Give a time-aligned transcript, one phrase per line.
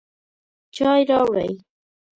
[0.75, 1.51] چای راوړئ